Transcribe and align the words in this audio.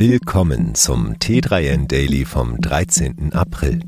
Willkommen 0.00 0.74
zum 0.74 1.16
T3N 1.16 1.86
Daily 1.86 2.24
vom 2.24 2.58
13. 2.58 3.34
April. 3.34 3.80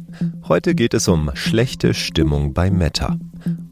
Heute 0.47 0.75
geht 0.75 0.93
es 0.93 1.09
um 1.09 1.31
schlechte 1.33 1.95
Stimmung 1.95 2.53
bei 2.53 2.71
Meta. 2.71 3.17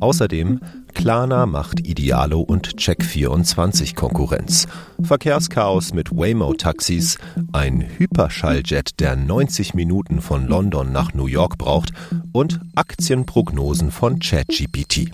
Außerdem 0.00 0.60
Klarna 0.94 1.44
macht 1.44 1.86
Idealo 1.86 2.40
und 2.40 2.76
Check24 2.78 3.94
Konkurrenz. 3.94 4.68
Verkehrschaos 5.02 5.92
mit 5.92 6.16
Waymo-Taxis, 6.16 7.18
ein 7.52 7.82
Hyperschalljet, 7.98 9.00
der 9.00 9.16
90 9.16 9.74
Minuten 9.74 10.22
von 10.22 10.46
London 10.46 10.92
nach 10.92 11.12
New 11.12 11.26
York 11.26 11.58
braucht 11.58 11.92
und 12.32 12.60
Aktienprognosen 12.74 13.90
von 13.90 14.18
ChatGPT. 14.18 15.10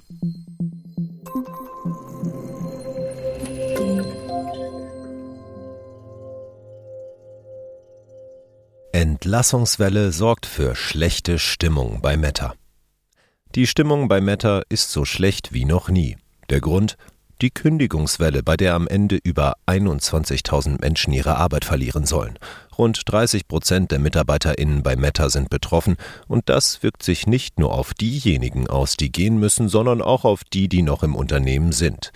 Entlassungswelle 8.96 10.11
sorgt 10.11 10.46
für 10.46 10.75
schlechte 10.75 11.39
Stimmung 11.39 12.00
bei 12.00 12.17
Meta. 12.17 12.54
Die 13.54 13.67
Stimmung 13.67 14.09
bei 14.09 14.23
Meta 14.23 14.63
ist 14.71 14.91
so 14.91 15.04
schlecht 15.04 15.53
wie 15.53 15.67
noch 15.67 15.91
nie. 15.91 16.17
Der 16.49 16.63
Grund? 16.63 16.96
Die 17.43 17.51
Kündigungswelle, 17.51 18.43
bei 18.43 18.57
der 18.57 18.73
am 18.73 18.89
Ende 18.89 19.18
über 19.23 19.57
21.000 19.67 20.81
Menschen 20.81 21.13
ihre 21.13 21.37
Arbeit 21.37 21.67
verlieren 21.67 22.07
sollen. 22.07 22.39
Rund 22.79 23.03
30 23.04 23.46
Prozent 23.46 23.90
der 23.90 23.99
MitarbeiterInnen 23.99 24.82
bei 24.82 24.96
Meta 24.96 25.29
sind 25.29 25.51
betroffen 25.51 25.99
und 26.26 26.49
das 26.49 26.82
wirkt 26.82 27.03
sich 27.03 27.26
nicht 27.26 27.59
nur 27.59 27.73
auf 27.75 27.93
diejenigen 27.93 28.67
aus, 28.67 28.96
die 28.96 29.13
gehen 29.13 29.39
müssen, 29.39 29.68
sondern 29.68 30.01
auch 30.01 30.25
auf 30.25 30.43
die, 30.43 30.68
die 30.68 30.81
noch 30.81 31.03
im 31.03 31.15
Unternehmen 31.15 31.73
sind. 31.73 32.12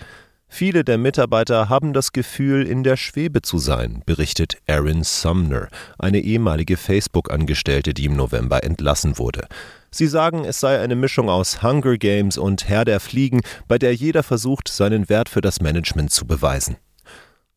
Viele 0.53 0.85
der 0.85 0.99
Mitarbeiter 0.99 1.69
haben 1.69 1.93
das 1.93 2.11
Gefühl, 2.11 2.67
in 2.67 2.83
der 2.83 2.97
Schwebe 2.97 3.41
zu 3.41 3.59
sein, 3.59 4.03
berichtet 4.05 4.59
Erin 4.67 5.05
Sumner, 5.05 5.69
eine 5.97 6.19
ehemalige 6.21 6.77
Facebook-Angestellte, 6.77 7.95
die 7.95 8.05
im 8.07 8.17
November 8.17 8.65
entlassen 8.65 9.17
wurde. 9.17 9.47
Sie 9.93 10.09
sagen, 10.09 10.45
es 10.45 10.59
sei 10.59 10.81
eine 10.81 10.97
Mischung 10.97 11.31
aus 11.31 11.63
Hunger 11.63 11.97
Games 11.97 12.37
und 12.37 12.69
Herr 12.69 12.85
der 12.85 12.99
Fliegen, 12.99 13.41
bei 13.69 13.79
der 13.79 13.95
jeder 13.95 14.25
versucht, 14.25 14.69
seinen 14.69 15.09
Wert 15.09 15.29
für 15.29 15.41
das 15.41 15.61
Management 15.61 16.11
zu 16.11 16.27
beweisen. 16.27 16.77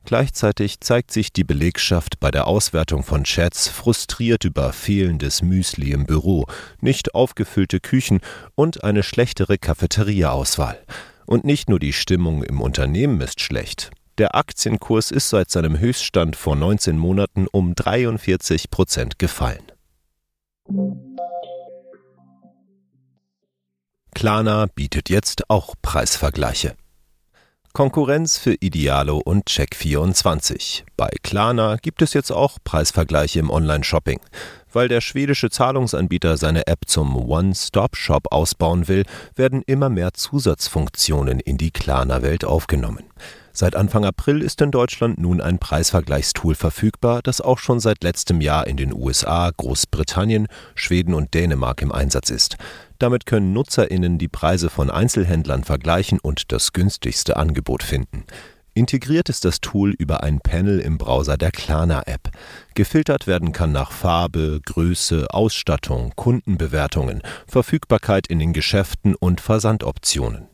Gleichzeitig 0.05 0.80
zeigt 0.80 1.11
sich 1.11 1.33
die 1.33 1.44
Belegschaft 1.44 2.19
bei 2.19 2.30
der 2.30 2.45
Auswertung 2.45 3.03
von 3.03 3.23
Chats 3.23 3.69
frustriert 3.69 4.44
über 4.44 4.72
fehlendes 4.72 5.41
Müsli 5.41 5.91
im 5.91 6.05
Büro, 6.05 6.45
nicht 6.80 7.16
aufgefüllte 7.16 7.80
Küchen 7.80 8.19
und 8.53 8.83
eine 8.83 9.02
schlechtere 9.02 9.57
Cafeteriaauswahl. 9.57 10.78
Und 11.34 11.45
nicht 11.45 11.67
nur 11.67 11.80
die 11.80 11.94
Stimmung 11.94 12.44
im 12.44 12.62
Unternehmen 12.62 13.20
ist 13.20 13.42
schlecht. 13.42 13.89
Der 14.20 14.36
Aktienkurs 14.36 15.09
ist 15.09 15.30
seit 15.30 15.50
seinem 15.50 15.80
Höchststand 15.80 16.36
vor 16.36 16.56
19 16.56 16.95
Monaten 16.95 17.48
um 17.52 17.73
43 17.73 18.70
Prozent 18.70 19.17
gefallen. 19.17 19.64
Klarna 24.14 24.67
bietet 24.75 25.09
jetzt 25.09 25.50
auch 25.50 25.73
Preisvergleiche. 25.81 26.75
Konkurrenz 27.75 28.38
für 28.38 28.53
Idealo 28.53 29.17
und 29.17 29.47
Check24. 29.49 30.83
Bei 30.95 31.09
Klarna 31.23 31.77
gibt 31.77 32.03
es 32.03 32.13
jetzt 32.13 32.29
auch 32.29 32.59
Preisvergleiche 32.63 33.39
im 33.39 33.49
Online-Shopping. 33.49 34.19
Weil 34.71 34.89
der 34.89 35.02
schwedische 35.02 35.49
Zahlungsanbieter 35.49 36.38
seine 36.38 36.67
App 36.67 36.81
zum 36.85 37.16
One-Stop-Shop 37.16 38.31
ausbauen 38.31 38.88
will, 38.88 39.05
werden 39.35 39.63
immer 39.66 39.89
mehr 39.89 40.13
Zusatzfunktionen 40.13 41.39
in 41.39 41.57
die 41.57 41.71
Klarna-Welt 41.71 42.45
aufgenommen. 42.45 43.05
Seit 43.56 43.76
Anfang 43.76 44.04
April 44.04 44.42
ist 44.42 44.59
in 44.62 44.72
Deutschland 44.72 45.20
nun 45.20 45.40
ein 45.40 45.59
Preisvergleichstool 45.59 46.56
verfügbar, 46.56 47.22
das 47.22 47.40
auch 47.40 47.59
schon 47.59 47.80
seit 47.80 48.04
letztem 48.04 48.42
Jahr 48.42 48.66
in 48.66 48.78
den 48.78 48.92
USA, 48.92 49.52
Großbritannien, 49.56 50.48
Schweden 50.73 51.14
und 51.14 51.36
Dänemark 51.36 51.84
im 51.84 51.92
Einsatz 51.92 52.31
ist. 52.31 52.58
Damit 52.97 53.28
können 53.28 53.53
NutzerInnen 53.53 54.18
die 54.18 54.28
Preise 54.28 54.72
von 54.72 54.90
Einzelhändlern 54.90 55.63
vergleichen 55.63 56.19
und 56.19 56.52
das 56.52 56.74
günstigste 56.74 57.38
Angebot 57.38 57.84
finden. 57.84 58.25
Integriert 58.74 59.30
ist 59.30 59.46
das 59.46 59.62
Tool 59.62 59.92
über 59.92 60.24
ein 60.24 60.40
Panel 60.40 60.80
im 60.80 60.97
Browser 60.97 61.38
der 61.38 61.52
Klarna-App. 61.52 62.31
Gefiltert 62.74 63.28
werden 63.28 63.52
kann 63.52 63.72
nach 63.72 63.92
Farbe, 63.92 64.62
Größe, 64.66 65.28
Ausstattung, 65.30 66.13
Kundenbewertungen, 66.16 67.22
Verfügbarkeit 67.46 68.25
in 68.25 68.40
den 68.40 68.52
Geschäften 68.52 69.13
und 69.13 69.42
Versandoptionen. 69.42 70.47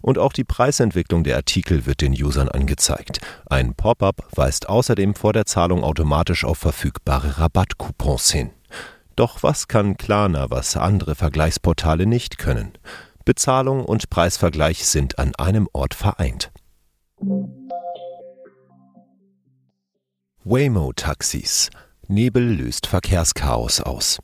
Und 0.00 0.18
auch 0.18 0.32
die 0.32 0.44
Preisentwicklung 0.44 1.24
der 1.24 1.36
Artikel 1.36 1.86
wird 1.86 2.00
den 2.00 2.12
Usern 2.12 2.48
angezeigt. 2.48 3.20
Ein 3.46 3.74
Pop-up 3.74 4.26
weist 4.34 4.68
außerdem 4.68 5.14
vor 5.14 5.32
der 5.32 5.46
Zahlung 5.46 5.84
automatisch 5.84 6.44
auf 6.44 6.58
verfügbare 6.58 7.38
Rabattcoupons 7.38 8.30
hin. 8.30 8.50
Doch 9.16 9.42
was 9.42 9.66
kann 9.68 9.96
Klarna, 9.96 10.50
was 10.50 10.76
andere 10.76 11.14
Vergleichsportale 11.14 12.06
nicht 12.06 12.38
können? 12.38 12.76
Bezahlung 13.24 13.84
und 13.84 14.10
Preisvergleich 14.10 14.86
sind 14.86 15.18
an 15.18 15.34
einem 15.34 15.68
Ort 15.72 15.94
vereint. 15.94 16.52
Waymo-Taxis. 20.44 21.70
Nebel 22.06 22.54
löst 22.54 22.86
Verkehrschaos 22.86 23.80
aus. 23.80 24.20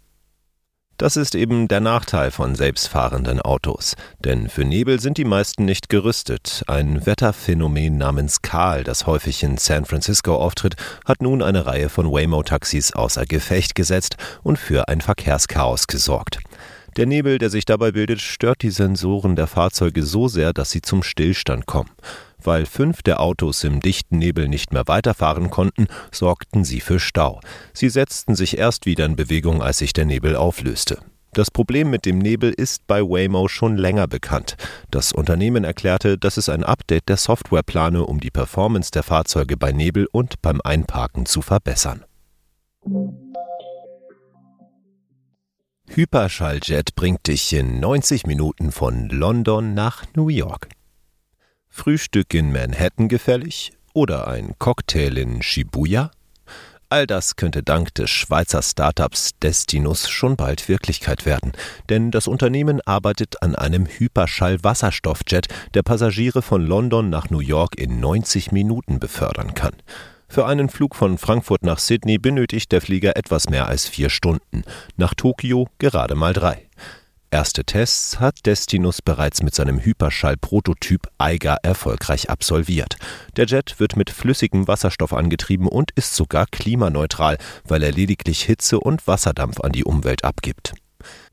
Das 0.98 1.16
ist 1.16 1.34
eben 1.34 1.68
der 1.68 1.80
Nachteil 1.80 2.30
von 2.30 2.54
selbstfahrenden 2.54 3.40
Autos. 3.40 3.96
Denn 4.24 4.48
für 4.48 4.64
Nebel 4.64 5.00
sind 5.00 5.18
die 5.18 5.24
meisten 5.24 5.64
nicht 5.64 5.88
gerüstet. 5.88 6.62
Ein 6.68 7.06
Wetterphänomen 7.06 7.98
namens 7.98 8.42
Karl, 8.42 8.84
das 8.84 9.06
häufig 9.06 9.42
in 9.42 9.58
San 9.58 9.84
Francisco 9.84 10.36
auftritt, 10.36 10.76
hat 11.04 11.22
nun 11.22 11.42
eine 11.42 11.66
Reihe 11.66 11.88
von 11.88 12.12
Waymo-Taxis 12.12 12.92
außer 12.92 13.24
Gefecht 13.26 13.74
gesetzt 13.74 14.16
und 14.42 14.58
für 14.58 14.88
ein 14.88 15.00
Verkehrschaos 15.00 15.86
gesorgt. 15.86 16.38
Der 16.98 17.06
Nebel, 17.06 17.38
der 17.38 17.48
sich 17.48 17.64
dabei 17.64 17.90
bildet, 17.90 18.20
stört 18.20 18.62
die 18.62 18.70
Sensoren 18.70 19.34
der 19.34 19.46
Fahrzeuge 19.46 20.02
so 20.02 20.28
sehr, 20.28 20.52
dass 20.52 20.70
sie 20.70 20.82
zum 20.82 21.02
Stillstand 21.02 21.64
kommen. 21.64 21.90
Weil 22.44 22.66
fünf 22.66 23.02
der 23.02 23.20
Autos 23.20 23.64
im 23.64 23.80
dichten 23.80 24.18
Nebel 24.18 24.48
nicht 24.48 24.72
mehr 24.72 24.84
weiterfahren 24.86 25.50
konnten, 25.50 25.86
sorgten 26.10 26.64
sie 26.64 26.80
für 26.80 27.00
Stau. 27.00 27.40
Sie 27.72 27.88
setzten 27.88 28.34
sich 28.34 28.58
erst 28.58 28.86
wieder 28.86 29.06
in 29.06 29.16
Bewegung, 29.16 29.62
als 29.62 29.78
sich 29.78 29.92
der 29.92 30.04
Nebel 30.04 30.36
auflöste. 30.36 30.98
Das 31.34 31.50
Problem 31.50 31.88
mit 31.88 32.04
dem 32.04 32.18
Nebel 32.18 32.52
ist 32.52 32.86
bei 32.86 33.00
Waymo 33.00 33.48
schon 33.48 33.78
länger 33.78 34.06
bekannt. 34.06 34.56
Das 34.90 35.12
Unternehmen 35.12 35.64
erklärte, 35.64 36.18
dass 36.18 36.36
es 36.36 36.50
ein 36.50 36.62
Update 36.62 37.08
der 37.08 37.16
Software 37.16 37.62
plane, 37.62 38.04
um 38.04 38.20
die 38.20 38.30
Performance 38.30 38.90
der 38.90 39.02
Fahrzeuge 39.02 39.56
bei 39.56 39.72
Nebel 39.72 40.06
und 40.12 40.42
beim 40.42 40.60
Einparken 40.62 41.24
zu 41.24 41.40
verbessern. 41.40 42.04
Hyperschalljet 45.88 46.94
bringt 46.96 47.26
dich 47.26 47.52
in 47.54 47.80
90 47.80 48.26
Minuten 48.26 48.70
von 48.70 49.08
London 49.08 49.72
nach 49.72 50.04
New 50.14 50.28
York. 50.28 50.68
Frühstück 51.74 52.34
in 52.34 52.52
Manhattan 52.52 53.08
gefällig 53.08 53.72
oder 53.94 54.28
ein 54.28 54.52
Cocktail 54.58 55.16
in 55.16 55.42
Shibuya? 55.42 56.10
All 56.90 57.06
das 57.06 57.36
könnte 57.36 57.62
dank 57.62 57.94
des 57.94 58.10
Schweizer 58.10 58.60
Startups 58.60 59.30
Destinus 59.42 60.10
schon 60.10 60.36
bald 60.36 60.68
Wirklichkeit 60.68 61.24
werden, 61.24 61.52
denn 61.88 62.10
das 62.10 62.28
Unternehmen 62.28 62.82
arbeitet 62.84 63.42
an 63.42 63.56
einem 63.56 63.86
Hyperschall-Wasserstoffjet, 63.86 65.48
der 65.72 65.82
Passagiere 65.82 66.42
von 66.42 66.64
London 66.64 67.08
nach 67.08 67.30
New 67.30 67.40
York 67.40 67.76
in 67.76 68.00
90 68.00 68.52
Minuten 68.52 69.00
befördern 69.00 69.54
kann. 69.54 69.74
Für 70.28 70.46
einen 70.46 70.68
Flug 70.68 70.94
von 70.94 71.16
Frankfurt 71.16 71.64
nach 71.64 71.78
Sydney 71.78 72.18
benötigt 72.18 72.70
der 72.70 72.82
Flieger 72.82 73.16
etwas 73.16 73.48
mehr 73.48 73.66
als 73.66 73.88
vier 73.88 74.10
Stunden, 74.10 74.62
nach 74.98 75.14
Tokio 75.14 75.68
gerade 75.78 76.14
mal 76.16 76.34
drei. 76.34 76.68
Erste 77.32 77.64
Tests 77.64 78.20
hat 78.20 78.44
Destinus 78.44 79.00
bereits 79.00 79.42
mit 79.42 79.54
seinem 79.54 79.78
Hyperschall-Prototyp 79.78 81.08
Eiger 81.16 81.56
erfolgreich 81.62 82.28
absolviert. 82.28 82.98
Der 83.38 83.46
Jet 83.46 83.80
wird 83.80 83.96
mit 83.96 84.10
flüssigem 84.10 84.68
Wasserstoff 84.68 85.14
angetrieben 85.14 85.66
und 85.66 85.92
ist 85.92 86.14
sogar 86.14 86.44
klimaneutral, 86.50 87.38
weil 87.64 87.82
er 87.84 87.90
lediglich 87.90 88.42
Hitze 88.42 88.78
und 88.78 89.06
Wasserdampf 89.06 89.60
an 89.60 89.72
die 89.72 89.84
Umwelt 89.84 90.24
abgibt. 90.24 90.74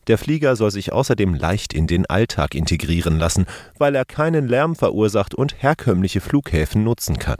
Der 0.07 0.17
Flieger 0.17 0.55
soll 0.55 0.71
sich 0.71 0.93
außerdem 0.93 1.33
leicht 1.33 1.73
in 1.73 1.85
den 1.85 2.05
Alltag 2.05 2.55
integrieren 2.55 3.19
lassen, 3.19 3.45
weil 3.77 3.93
er 3.93 4.05
keinen 4.05 4.47
Lärm 4.47 4.77
verursacht 4.77 5.35
und 5.35 5.61
herkömmliche 5.61 6.21
Flughäfen 6.21 6.81
nutzen 6.81 7.19
kann. 7.19 7.39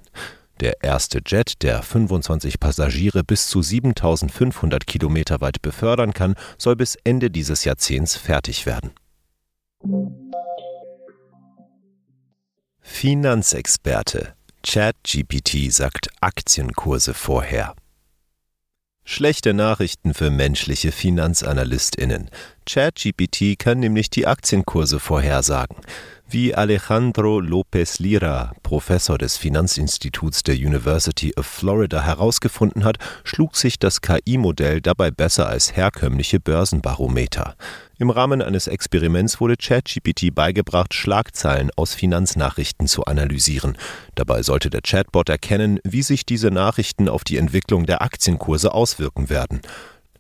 Der 0.60 0.84
erste 0.84 1.22
Jet, 1.26 1.62
der 1.64 1.82
25 1.82 2.60
Passagiere 2.60 3.24
bis 3.24 3.48
zu 3.48 3.62
7500 3.62 4.86
Kilometer 4.86 5.40
weit 5.40 5.62
befördern 5.62 6.14
kann, 6.14 6.36
soll 6.58 6.76
bis 6.76 6.96
Ende 7.04 7.32
dieses 7.32 7.64
Jahrzehnts 7.64 8.18
fertig 8.18 8.66
werden. 8.66 8.92
Finanzexperte 12.82 14.34
ChatGPT 14.64 15.72
sagt 15.72 16.10
Aktienkurse 16.20 17.14
vorher. 17.14 17.76
Schlechte 19.06 19.54
Nachrichten 19.54 20.14
für 20.14 20.30
menschliche 20.30 20.92
FinanzanalystInnen. 20.92 22.30
ChatGPT 22.72 23.58
kann 23.58 23.80
nämlich 23.80 24.12
die 24.12 24.28
Aktienkurse 24.28 25.00
vorhersagen. 25.00 25.78
Wie 26.30 26.54
Alejandro 26.54 27.40
Lopez 27.40 27.98
Lira, 27.98 28.54
Professor 28.62 29.18
des 29.18 29.38
Finanzinstituts 29.38 30.44
der 30.44 30.54
University 30.54 31.34
of 31.36 31.48
Florida, 31.48 32.04
herausgefunden 32.04 32.84
hat, 32.84 32.98
schlug 33.24 33.56
sich 33.56 33.80
das 33.80 34.02
KI-Modell 34.02 34.82
dabei 34.82 35.10
besser 35.10 35.50
als 35.50 35.76
herkömmliche 35.76 36.40
Börsenbarometer. 36.40 37.56
Im 37.98 38.12
Rahmen 38.12 38.44
eines 38.44 38.68
Experiments 38.68 39.42
wurde 39.42 39.58
ChatGPT 39.58 40.36
beigebracht, 40.36 40.94
Schlagzeilen 40.94 41.72
aus 41.76 41.96
Finanznachrichten 41.96 42.86
zu 42.86 43.06
analysieren. 43.06 43.80
Dabei 44.14 44.44
sollte 44.44 44.70
der 44.70 44.82
Chatbot 44.82 45.30
erkennen, 45.30 45.80
wie 45.84 46.04
sich 46.04 46.24
diese 46.24 46.52
Nachrichten 46.52 47.10
auf 47.10 47.24
die 47.24 47.38
Entwicklung 47.38 47.88
der 47.88 48.04
Aktienkurse 48.04 48.76
auswirken 48.76 49.32
werden. 49.32 49.62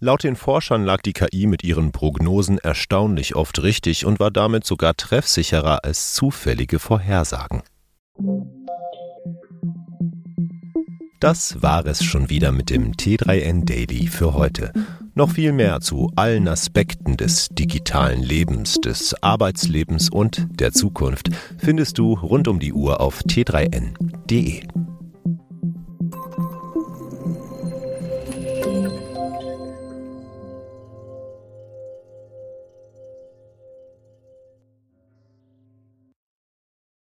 Laut 0.02 0.24
den 0.24 0.38
Forschern 0.38 0.86
lag 0.86 1.02
die 1.02 1.12
KI 1.12 1.46
mit 1.46 1.62
ihren 1.62 1.92
Prognosen 1.92 2.58
erstaunlich 2.58 3.36
oft 3.36 3.62
richtig 3.62 4.06
und 4.06 4.18
war 4.22 4.32
damit 4.32 4.66
sogar 4.66 4.96
treffsicherer 4.96 5.84
als 5.84 6.14
zufällige 6.14 6.80
Vorhersagen. 6.80 7.64
Das 11.20 11.62
war 11.62 11.86
es 11.86 12.02
schon 12.02 12.30
wieder 12.30 12.54
mit 12.54 12.70
dem 12.70 12.94
T3N 12.94 13.66
Daily 13.66 14.08
für 14.08 14.36
heute. 14.36 14.72
Noch 15.16 15.32
viel 15.32 15.52
mehr 15.52 15.82
zu 15.82 16.10
allen 16.16 16.48
Aspekten 16.48 17.18
des 17.18 17.50
digitalen 17.50 18.24
Lebens, 18.24 18.76
des 18.76 19.22
Arbeitslebens 19.22 20.10
und 20.10 20.48
der 20.50 20.72
Zukunft 20.72 21.30
findest 21.58 21.98
du 21.98 22.14
rund 22.14 22.48
um 22.48 22.60
die 22.60 22.72
Uhr 22.72 23.02
auf 23.02 23.20
t3n.de. 23.24 24.62